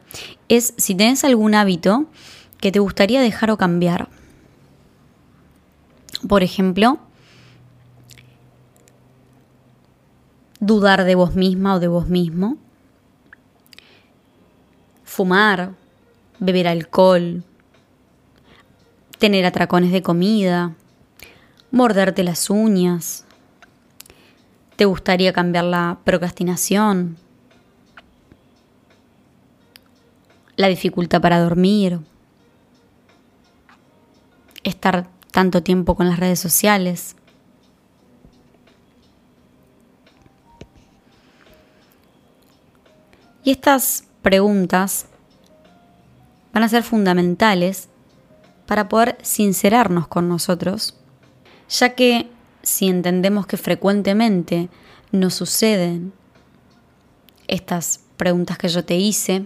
[0.49, 2.07] es si tienes algún hábito
[2.59, 4.09] que te gustaría dejar o cambiar.
[6.29, 6.99] Por ejemplo,
[10.59, 12.57] dudar de vos misma o de vos mismo,
[15.05, 15.75] fumar,
[16.38, 17.42] beber alcohol,
[19.18, 20.75] tener atracones de comida,
[21.70, 23.25] morderte las uñas.
[24.77, 27.16] ¿Te gustaría cambiar la procrastinación?
[30.57, 32.01] La dificultad para dormir.
[34.64, 37.16] Estar tanto tiempo con las redes sociales.
[43.44, 45.07] Y estas preguntas
[46.57, 47.90] van a ser fundamentales
[48.64, 50.97] para poder sincerarnos con nosotros,
[51.69, 52.31] ya que
[52.62, 54.71] si entendemos que frecuentemente
[55.12, 56.14] nos suceden
[57.47, 59.45] estas preguntas que yo te hice,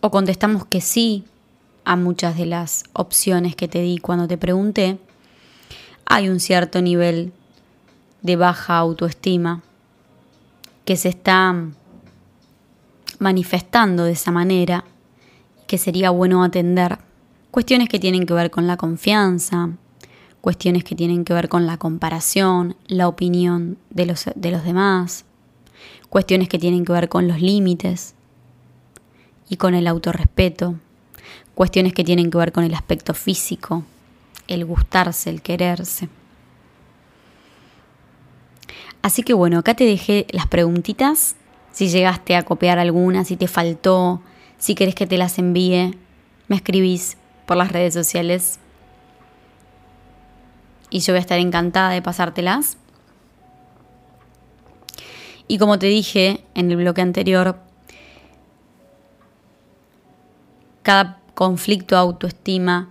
[0.00, 1.24] o contestamos que sí
[1.84, 4.98] a muchas de las opciones que te di cuando te pregunté,
[6.06, 7.32] hay un cierto nivel
[8.22, 9.62] de baja autoestima
[10.84, 11.54] que se está
[13.18, 14.84] manifestando de esa manera,
[15.66, 16.98] que sería bueno atender.
[17.50, 19.70] Cuestiones que tienen que ver con la confianza,
[20.40, 25.24] cuestiones que tienen que ver con la comparación, la opinión de los, de los demás,
[26.10, 28.14] cuestiones que tienen que ver con los límites
[29.48, 30.74] y con el autorrespeto,
[31.54, 33.84] cuestiones que tienen que ver con el aspecto físico,
[34.46, 36.08] el gustarse, el quererse.
[39.02, 41.36] Así que bueno, acá te dejé las preguntitas.
[41.74, 44.22] Si llegaste a copiar alguna, si te faltó,
[44.58, 45.98] si querés que te las envíe,
[46.46, 48.60] me escribís por las redes sociales.
[50.88, 52.76] Y yo voy a estar encantada de pasártelas.
[55.48, 57.58] Y como te dije en el bloque anterior,
[60.84, 62.88] cada conflicto autoestima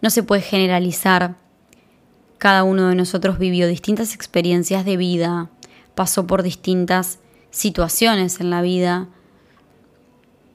[0.00, 1.34] no se puede generalizar
[2.38, 5.50] cada uno de nosotros vivió distintas experiencias de vida,
[5.94, 7.18] pasó por distintas
[7.50, 9.08] situaciones en la vida.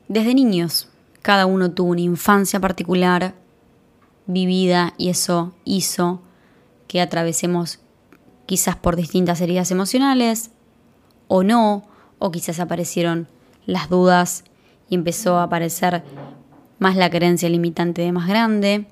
[0.07, 0.89] Desde niños,
[1.21, 3.35] cada uno tuvo una infancia particular
[4.27, 6.21] vivida y eso hizo
[6.87, 7.79] que atravesemos
[8.45, 10.51] quizás por distintas heridas emocionales
[11.27, 11.83] o no,
[12.19, 13.27] o quizás aparecieron
[13.65, 14.43] las dudas
[14.89, 16.03] y empezó a aparecer
[16.79, 18.85] más la creencia limitante de más grande.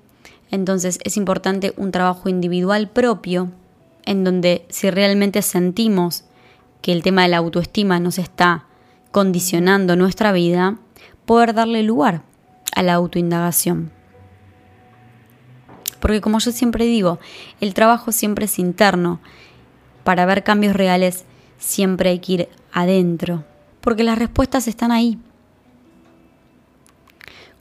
[0.50, 3.52] Entonces es importante un trabajo individual propio
[4.06, 6.26] en donde si realmente sentimos
[6.84, 8.66] que el tema de la autoestima nos está
[9.12, 10.78] condicionando nuestra vida,
[11.26, 12.24] poder darle lugar
[12.76, 13.92] a la autoindagación.
[16.02, 17.20] Porque como yo siempre digo,
[17.62, 19.22] el trabajo siempre es interno.
[20.04, 21.24] Para ver cambios reales
[21.58, 23.46] siempre hay que ir adentro.
[23.80, 25.18] Porque las respuestas están ahí.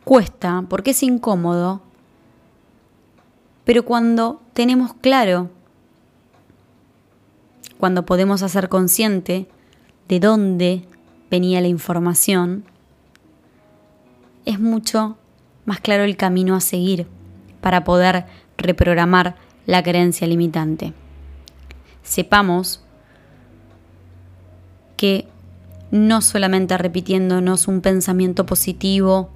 [0.02, 1.80] Cuesta, porque es incómodo,
[3.64, 5.48] pero cuando tenemos claro,
[7.82, 9.48] cuando podemos hacer consciente
[10.06, 10.86] de dónde
[11.32, 12.62] venía la información,
[14.44, 15.16] es mucho
[15.64, 17.08] más claro el camino a seguir
[17.60, 19.34] para poder reprogramar
[19.66, 20.92] la creencia limitante.
[22.04, 22.84] Sepamos
[24.96, 25.26] que
[25.90, 29.28] no solamente repitiéndonos un pensamiento positivo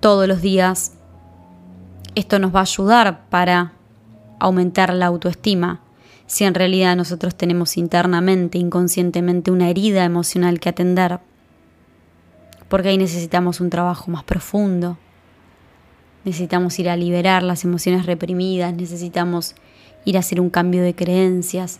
[0.00, 0.92] todos los días
[2.14, 3.72] esto nos va a ayudar para
[4.38, 5.80] aumentar la autoestima.
[6.26, 11.20] Si en realidad nosotros tenemos internamente, inconscientemente, una herida emocional que atender,
[12.68, 14.98] porque ahí necesitamos un trabajo más profundo.
[16.24, 19.54] Necesitamos ir a liberar las emociones reprimidas, necesitamos
[20.04, 21.78] ir a hacer un cambio de creencias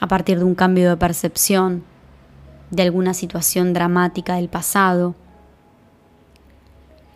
[0.00, 1.84] a partir de un cambio de percepción
[2.70, 5.14] de alguna situación dramática del pasado.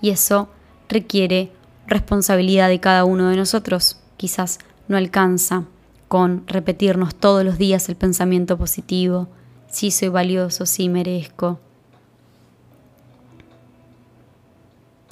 [0.02, 0.50] Y eso
[0.88, 1.52] requiere
[1.86, 3.98] responsabilidad de cada uno de nosotros.
[4.18, 5.64] Quizás no alcanza
[6.10, 9.28] con repetirnos todos los días el pensamiento positivo,
[9.68, 11.60] sí soy valioso, sí merezco.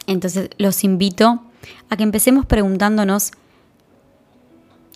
[0.08, 1.40] Entonces los invito
[1.88, 3.30] a que empecemos preguntándonos,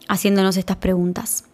[0.08, 1.44] haciéndonos estas preguntas.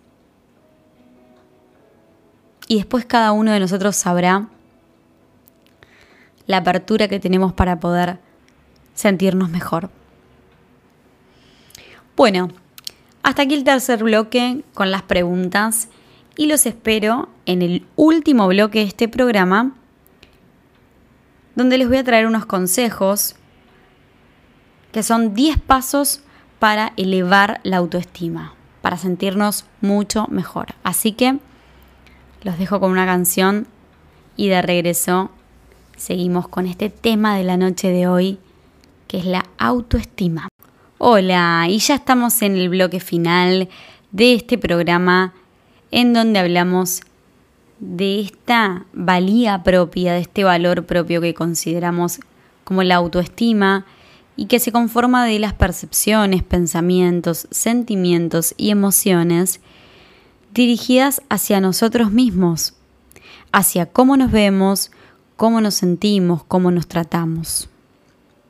[2.68, 4.48] Y después cada uno de nosotros sabrá
[6.46, 8.18] la apertura que tenemos para poder
[8.94, 9.90] sentirnos mejor.
[12.16, 12.48] Bueno,
[13.28, 15.88] hasta aquí el tercer bloque con las preguntas
[16.34, 19.72] y los espero en el último bloque de este programa
[21.54, 23.34] donde les voy a traer unos consejos
[24.92, 26.22] que son 10 pasos
[26.58, 30.68] para elevar la autoestima, para sentirnos mucho mejor.
[30.82, 31.38] Así que
[32.44, 33.66] los dejo con una canción
[34.36, 35.30] y de regreso
[35.98, 38.38] Seguimos con este tema de la noche de hoy,
[39.08, 40.48] que es la autoestima.
[41.00, 43.68] Hola, y ya estamos en el bloque final
[44.10, 45.32] de este programa
[45.92, 47.02] en donde hablamos
[47.78, 52.18] de esta valía propia, de este valor propio que consideramos
[52.64, 53.86] como la autoestima
[54.34, 59.60] y que se conforma de las percepciones, pensamientos, sentimientos y emociones
[60.52, 62.74] dirigidas hacia nosotros mismos,
[63.52, 64.90] hacia cómo nos vemos,
[65.36, 67.68] cómo nos sentimos, cómo nos tratamos.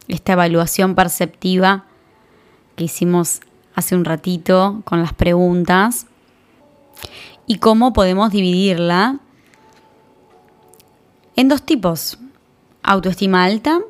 [0.09, 1.85] Esta evaluación perceptiva
[2.79, 3.41] que hicimos
[3.75, 6.07] hace un ratito con las preguntas
[7.47, 9.19] y cómo podemos dividirla
[11.37, 12.19] en dos tipos.
[12.83, 13.81] Autoestima alta,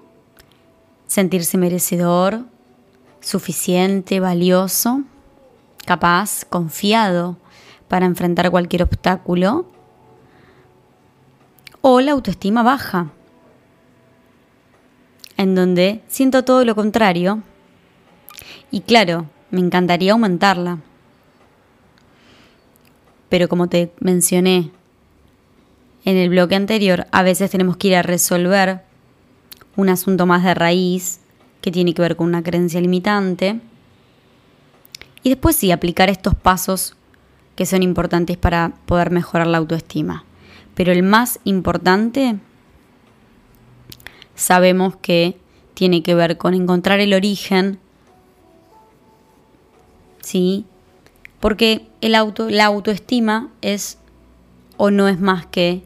[1.07, 2.45] sentirse merecedor,
[3.21, 5.03] suficiente, valioso,
[5.85, 7.37] capaz, confiado
[7.89, 9.67] para enfrentar cualquier obstáculo.
[11.83, 13.11] O la autoestima baja,
[15.37, 17.43] en donde siento todo lo contrario.
[18.71, 20.79] Y claro, me encantaría aumentarla.
[23.29, 24.71] Pero como te mencioné
[26.05, 28.83] en el bloque anterior, a veces tenemos que ir a resolver
[29.77, 31.21] un asunto más de raíz
[31.61, 33.61] que tiene que ver con una creencia limitante.
[35.23, 36.97] Y después sí, aplicar estos pasos
[37.57, 40.25] que son importantes para poder mejorar la autoestima.
[40.75, 42.37] Pero el más importante
[44.35, 45.37] sabemos que
[45.75, 47.79] tiene que ver con encontrar el origen,
[50.29, 50.67] ¿sí?
[51.41, 53.99] Porque el auto, la autoestima es
[54.77, 55.83] o no es más que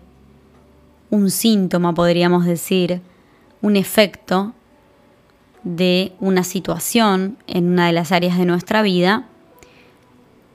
[1.11, 3.01] un síntoma, podríamos decir,
[3.61, 4.53] un efecto
[5.63, 9.29] de una situación en una de las áreas de nuestra vida,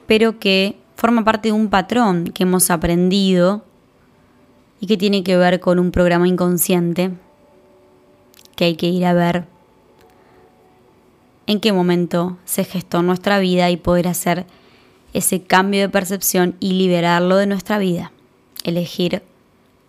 [0.06, 3.64] pero que forma parte de un patrón que hemos aprendido
[4.80, 7.12] y que tiene que ver con un programa inconsciente
[8.54, 9.46] que hay que ir a ver
[11.48, 14.46] en qué momento se gestó nuestra vida y poder hacer
[15.14, 18.12] ese cambio de percepción y liberarlo de nuestra vida,
[18.64, 19.22] elegir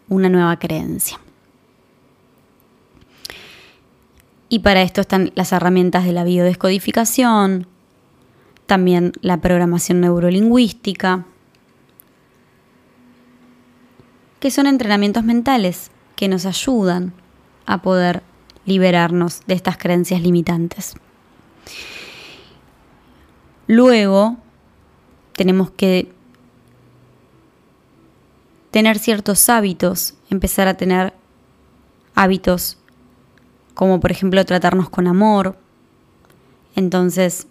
[0.08, 1.20] una nueva creencia.
[4.48, 7.68] Y para esto están las herramientas de la biodescodificación,
[8.66, 11.26] también la programación neurolingüística,
[14.40, 17.12] que son entrenamientos mentales que nos ayudan
[17.66, 18.24] a poder
[18.66, 20.96] liberarnos de estas creencias limitantes.
[23.70, 24.38] Luego
[25.34, 26.12] tenemos que
[28.72, 31.14] tener ciertos hábitos, empezar a tener
[32.16, 32.80] hábitos
[33.76, 35.56] como por ejemplo tratarnos con amor.
[36.76, 37.46] Entonces,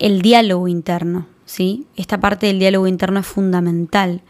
[0.00, 1.86] el diálogo interno, ¿sí?
[1.94, 4.22] Esta parte del diálogo interno es fundamental.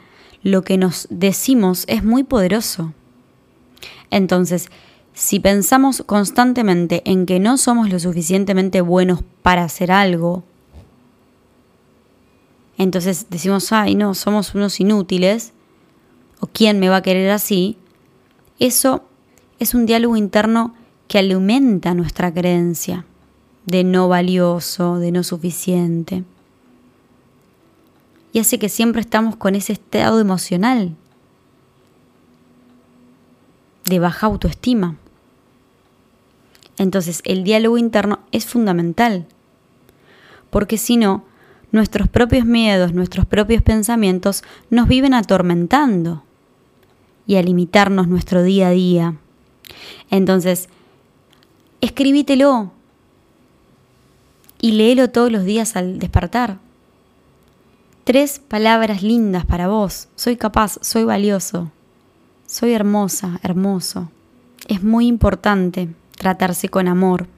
[0.43, 2.93] Lo que nos decimos es muy poderoso.
[4.11, 4.69] Entonces,
[5.15, 10.45] si pensamos constantemente en que no somos lo suficientemente buenos para hacer algo,
[12.79, 15.53] entonces decimos, ay, no, somos unos inútiles,
[16.41, 17.77] o quién me va a querer así,
[18.59, 19.05] eso
[19.59, 20.75] es un diálogo interno
[21.07, 23.05] que alimenta nuestra creencia
[23.67, 26.25] de no valioso, de no suficiente.
[28.33, 30.97] Y hace que siempre estamos con ese estado emocional
[33.85, 34.97] de baja autoestima.
[36.79, 39.27] Entonces el diálogo interno es fundamental,
[40.51, 41.25] porque si no,
[41.73, 46.25] nuestros propios miedos, nuestros propios pensamientos nos viven atormentando
[47.27, 49.15] y a limitarnos nuestro día a día.
[50.11, 50.69] Entonces,
[51.81, 52.73] escribítelo
[54.61, 56.59] y léelo todos los días al despertar.
[58.05, 60.09] Tres palabras lindas para vos.
[60.17, 61.71] Soy capaz, soy valioso,
[62.51, 64.11] soy hermosa, hermoso.
[64.67, 67.29] Es muy importante tratarse con amor,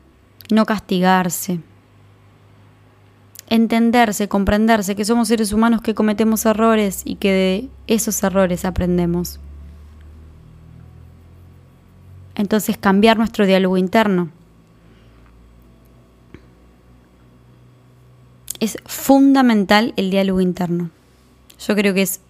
[0.50, 1.60] no castigarse.
[3.50, 9.38] Entenderse, comprenderse que somos seres humanos que cometemos errores y que de esos errores aprendemos.
[12.34, 14.30] Entonces cambiar nuestro diálogo interno.
[18.60, 20.88] Es fundamental el diálogo interno.
[21.58, 22.20] Yo creo que es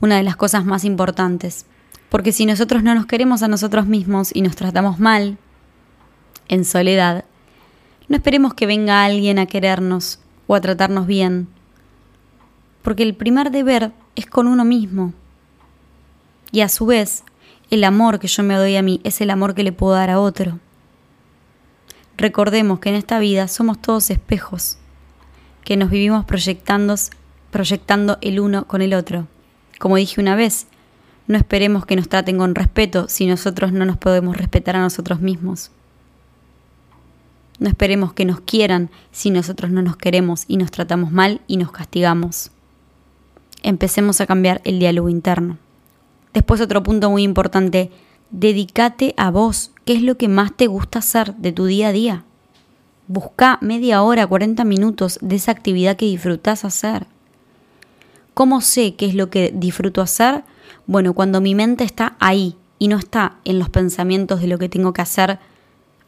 [0.00, 1.66] una de las cosas más importantes.
[2.08, 5.38] Porque si nosotros no nos queremos a nosotros mismos y nos tratamos mal,
[6.48, 7.24] en soledad,
[8.08, 11.48] no esperemos que venga alguien a querernos o a tratarnos bien.
[12.82, 15.14] Porque el primer deber es con uno mismo.
[16.52, 17.24] Y a su vez,
[17.70, 20.10] el amor que yo me doy a mí es el amor que le puedo dar
[20.10, 20.60] a otro.
[22.16, 24.78] Recordemos que en esta vida somos todos espejos,
[25.64, 26.94] que nos vivimos proyectando,
[27.50, 29.26] proyectando el uno con el otro.
[29.80, 30.68] Como dije una vez,
[31.26, 35.20] No esperemos que nos traten con respeto si nosotros no nos podemos respetar a nosotros
[35.20, 35.70] mismos.
[37.58, 41.56] No esperemos que nos quieran si nosotros no nos queremos y nos tratamos mal y
[41.56, 42.50] nos castigamos.
[43.62, 45.56] Empecemos a cambiar el diálogo interno.
[46.34, 47.90] Después otro punto muy importante,
[48.30, 49.70] dedícate a vos.
[49.84, 52.24] ¿Qué es lo que más te gusta hacer de tu día a día?
[53.06, 57.06] Busca media hora, 40 minutos de esa actividad que disfrutas hacer.
[58.34, 60.42] ¿Cómo sé qué es lo que disfruto hacer?
[60.86, 64.68] Bueno, cuando mi mente está ahí y no está en los pensamientos de lo que
[64.68, 65.38] tengo que hacer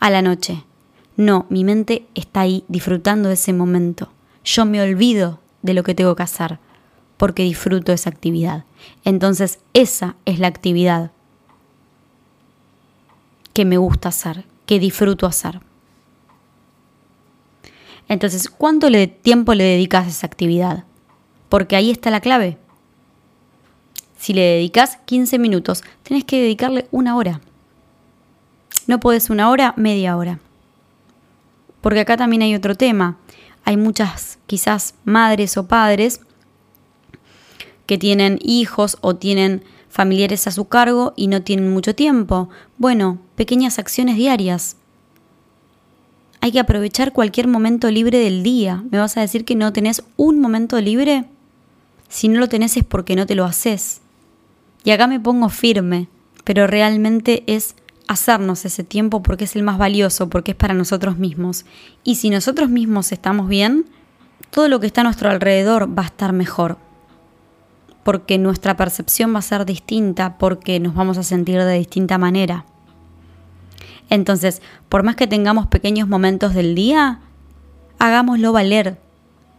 [0.01, 0.65] a la noche.
[1.17, 4.11] No, mi mente está ahí disfrutando de ese momento.
[4.45, 6.59] Yo me olvido de lo que tengo que hacer
[7.17, 8.65] porque disfruto esa actividad.
[9.05, 11.11] Entonces, esa es la actividad
[13.55, 15.61] que me gusta hacer, que disfruto hacer.
[18.09, 18.89] Entonces, ¿cuánto
[19.23, 20.85] tiempo le dedicas a esa actividad?
[21.49, 22.59] Porque ahí está la clave.
[24.19, 27.41] Si le dedicas 15 minutos, tenés que dedicarle una hora.
[28.87, 30.39] No podés una hora, media hora.
[31.81, 33.19] Porque acá también hay otro tema.
[33.65, 36.21] Hay muchas, quizás, madres o padres
[37.87, 42.49] que tienen hijos o tienen familiares a su cargo y no tienen mucho tiempo.
[42.79, 44.77] Bueno, pequeñas acciones diarias.
[46.41, 48.85] Hay que aprovechar cualquier momento libre del día.
[48.91, 51.25] ¿Me vas a decir que no tenés un momento libre?
[52.09, 54.01] Si no lo tenés es porque no te lo haces.
[54.87, 56.07] Y acá me pongo firme,
[56.45, 57.75] pero realmente es
[58.07, 61.67] hacernos ese tiempo porque es el más valioso, porque es para nosotros mismos.
[62.05, 63.87] Y si nosotros mismos estamos bien,
[64.51, 66.79] todo lo que está a nuestro alrededor va a estar mejor.
[68.05, 72.65] Porque nuestra percepción va a ser distinta, porque nos vamos a sentir de distinta manera.
[74.09, 77.19] Entonces, por más que tengamos pequeños momentos del día,
[77.99, 79.01] hagámoslo valer,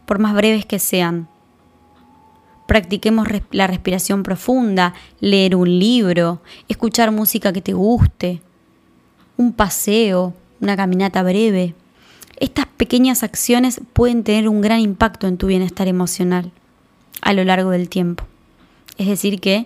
[0.06, 1.28] por más breves que sean.
[2.68, 8.42] Practiquemos la respiración profunda, leer un libro, escuchar música que te guste,
[9.38, 11.74] un paseo, una caminata breve.
[12.40, 16.52] Estas pequeñas acciones pueden tener un gran impacto en tu bienestar emocional
[17.22, 18.26] a lo largo del tiempo.
[18.98, 19.66] Es decir, que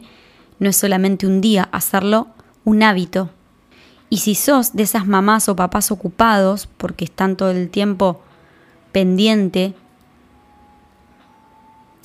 [0.60, 2.28] no es solamente un día hacerlo
[2.64, 3.32] un hábito,
[4.12, 8.20] y si sos de esas mamás o papás ocupados, porque están todo el tiempo
[8.92, 9.74] pendiente,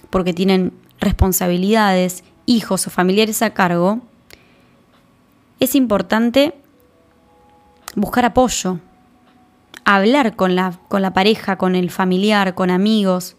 [0.09, 4.01] porque tienen responsabilidades, hijos o familiares a cargo,
[5.61, 6.55] es importante
[7.94, 8.78] buscar apoyo,
[9.84, 13.36] hablar con la, con la pareja, con el familiar, con amigos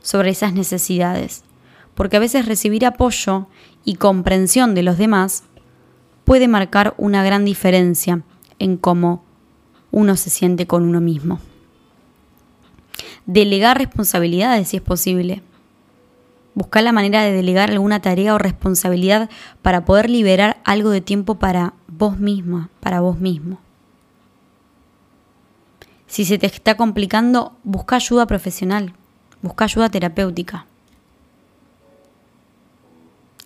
[0.00, 1.44] sobre esas necesidades.
[1.94, 3.48] Porque a veces recibir apoyo
[3.84, 5.44] y comprensión de los demás
[6.24, 8.22] puede marcar una gran diferencia
[8.58, 9.24] en cómo
[9.90, 11.40] uno se siente con uno mismo.
[13.26, 15.42] Delegar responsabilidades si es posible.
[16.58, 19.30] Buscar la manera de delegar alguna tarea o responsabilidad
[19.62, 23.60] para poder liberar algo de tiempo para vos misma, para vos mismo.
[26.08, 28.92] Si se te está complicando, busca ayuda profesional,
[29.40, 30.66] busca ayuda terapéutica.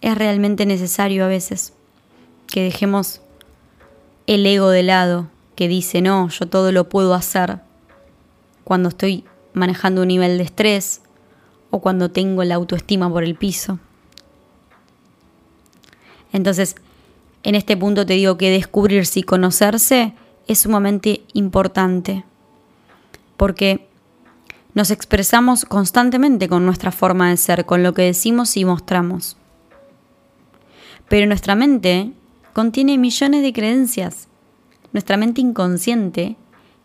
[0.00, 1.74] Es realmente necesario a veces
[2.46, 3.20] que dejemos
[4.26, 7.60] el ego de lado, que dice, no, yo todo lo puedo hacer
[8.64, 11.01] cuando estoy manejando un nivel de estrés
[11.72, 13.80] o cuando tengo la autoestima por el piso.
[16.32, 16.76] Entonces,
[17.42, 20.14] en este punto te digo que descubrirse y conocerse
[20.46, 22.24] es sumamente importante,
[23.36, 23.88] porque
[24.74, 29.36] nos expresamos constantemente con nuestra forma de ser, con lo que decimos y mostramos.
[31.08, 32.12] Pero nuestra mente
[32.52, 34.28] contiene millones de creencias.
[34.92, 36.36] Nuestra mente inconsciente,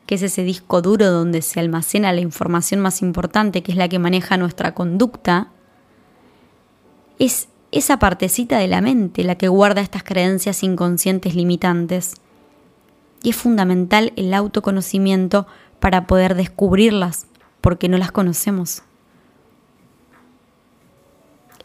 [0.08, 3.90] que es ese disco duro donde se almacena la información más importante, que es la
[3.90, 5.50] que maneja nuestra conducta,
[7.20, 12.16] es esa partecita de la mente la que guarda estas creencias inconscientes limitantes.
[13.22, 15.46] Y es fundamental el autoconocimiento
[15.82, 17.28] para poder descubrirlas,
[17.60, 18.84] porque no las conocemos.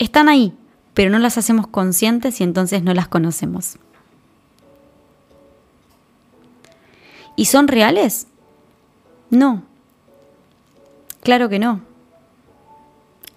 [0.00, 0.52] Están ahí,
[0.94, 3.76] pero no las hacemos conscientes y entonces no las conocemos.
[7.36, 8.26] ¿Y son reales?
[9.32, 9.62] No.
[11.22, 11.80] Claro que no.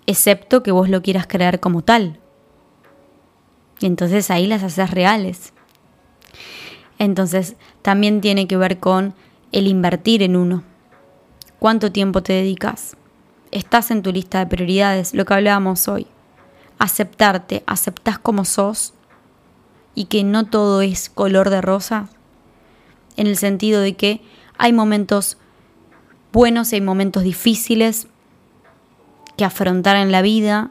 [0.06, 2.20] Excepto que vos lo quieras crear como tal.
[3.80, 5.54] Y entonces ahí las haces reales.
[7.00, 9.14] Entonces también tiene que ver con
[9.54, 10.64] el invertir en uno.
[11.60, 12.98] ¿Cuánto tiempo te dedicas?
[13.52, 15.14] ¿Estás en tu lista de prioridades?
[15.14, 16.08] Lo que hablábamos hoy.
[16.78, 18.94] Aceptarte, aceptás como sos
[19.94, 22.10] y que no todo es color de rosa
[23.16, 24.22] en el sentido de que
[24.58, 25.38] hay momentos
[26.36, 28.08] buenos y hay momentos difíciles
[29.38, 30.70] que afrontar en la vida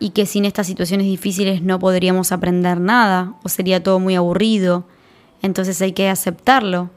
[0.00, 4.84] y que sin estas situaciones difíciles no podríamos aprender nada o sería todo muy aburrido.
[5.40, 6.90] Entonces hay que aceptarlo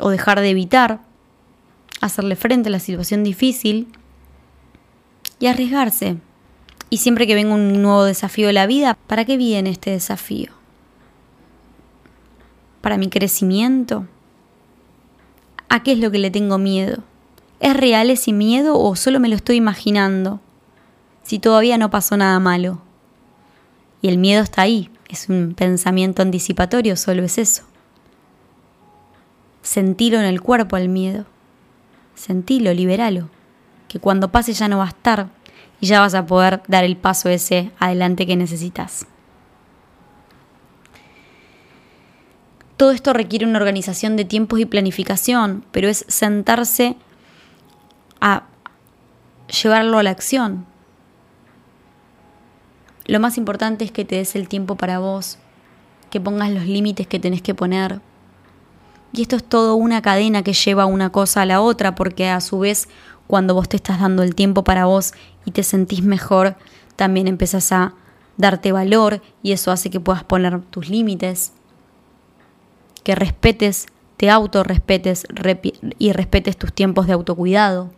[0.00, 1.00] o dejar de evitar,
[2.00, 3.88] hacerle frente a la situación difícil
[5.38, 6.16] y arriesgarse.
[6.88, 10.50] Y siempre que venga un nuevo desafío de la vida, ¿para qué viene este desafío?
[12.80, 14.06] ¿Para mi crecimiento?
[15.72, 16.98] ¿A qué es lo que le tengo miedo?
[17.58, 20.38] ¿Es real ese miedo o solo me lo estoy imaginando?
[21.22, 22.82] Si todavía no pasó nada malo.
[24.02, 27.62] Y el miedo está ahí, es un pensamiento anticipatorio, solo es eso.
[29.62, 31.24] Sentilo en el cuerpo el miedo.
[32.14, 33.30] Sentilo, liberalo.
[33.88, 35.30] Que cuando pase ya no va a estar
[35.80, 39.06] y ya vas a poder dar el paso ese adelante que necesitas.
[42.82, 46.96] Todo esto requiere una organización de tiempos y planificación, pero es sentarse
[48.20, 48.42] a
[49.62, 50.66] llevarlo a la acción.
[53.06, 55.38] Lo más importante es que te des el tiempo para vos,
[56.10, 58.00] que pongas los límites que tenés que poner.
[59.12, 62.40] Y esto es todo una cadena que lleva una cosa a la otra, porque a
[62.40, 62.88] su vez
[63.28, 65.12] cuando vos te estás dando el tiempo para vos
[65.44, 66.56] y te sentís mejor,
[66.96, 67.94] también empezás a
[68.38, 71.52] darte valor y eso hace que puedas poner tus límites
[73.02, 73.86] que respetes,
[74.16, 75.26] te autorrespetes
[75.98, 77.90] y respetes tus tiempos de autocuidado,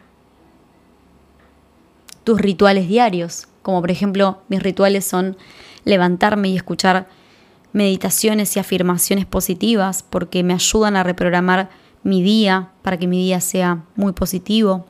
[2.24, 5.36] tus rituales diarios, como por ejemplo mis rituales son
[5.84, 7.08] levantarme y escuchar
[7.72, 11.68] meditaciones y afirmaciones positivas porque me ayudan a reprogramar
[12.02, 14.86] mi día para que mi día sea muy positivo.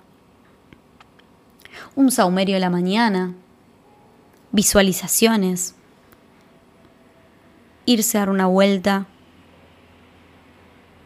[1.96, 3.34] Un saumerio de la mañana,
[4.52, 5.74] visualizaciones,
[7.86, 9.06] irse a dar una vuelta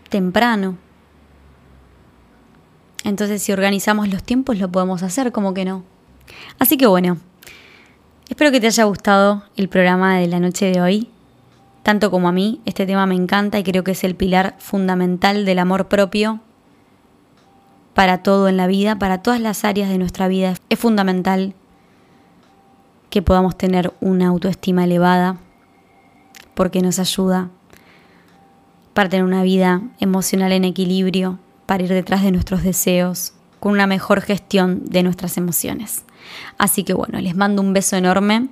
[0.08, 0.76] temprano.
[3.04, 5.84] Entonces si organizamos los tiempos lo podemos hacer, como que no.
[6.58, 7.18] Así que bueno,
[8.28, 11.08] espero que te haya gustado el programa de la noche de hoy.
[11.82, 15.44] Tanto como a mí, este tema me encanta y creo que es el pilar fundamental
[15.44, 16.40] del amor propio
[17.94, 20.54] para todo en la vida, para todas las áreas de nuestra vida.
[20.68, 21.54] Es fundamental
[23.10, 25.38] que podamos tener una autoestima elevada
[26.54, 27.50] porque nos ayuda
[28.98, 33.86] para tener una vida emocional en equilibrio, para ir detrás de nuestros deseos, con una
[33.86, 36.02] mejor gestión de nuestras emociones.
[36.58, 38.48] Así que bueno, les mando un beso enorme,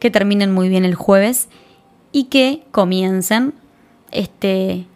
[0.00, 1.48] que terminen muy bien el jueves
[2.10, 3.54] y que comiencen
[4.10, 4.88] este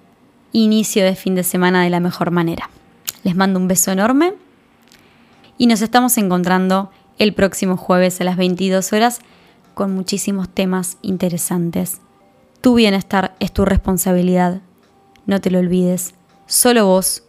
[0.50, 2.70] inicio de fin de semana de la mejor manera.
[3.22, 4.34] Les mando un beso enorme
[5.58, 9.20] y nos estamos encontrando el próximo jueves a las 22 horas
[9.74, 12.00] con muchísimos temas interesantes
[12.62, 14.62] tu bienestar es tu responsabilidad.
[15.26, 16.14] No te lo olvides.
[16.46, 17.24] Solo vos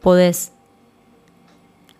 [0.00, 0.50] podés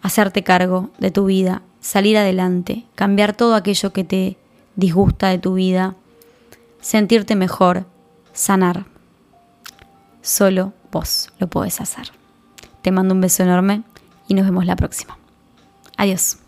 [0.03, 4.39] hacerte cargo de tu vida, salir adelante, cambiar todo aquello que te
[4.74, 5.97] disgusta de tu vida,
[6.80, 7.84] sentirte mejor,
[8.32, 8.86] sanar.
[10.22, 12.11] Solo vos lo podés hacer.
[12.82, 13.82] Te mando un beso enorme
[14.28, 15.18] y nos vemos la próxima.
[15.97, 16.39] Adiós.